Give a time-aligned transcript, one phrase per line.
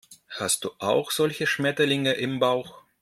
[0.29, 2.81] Hast du auch solche Schmetterlinge im Bauch?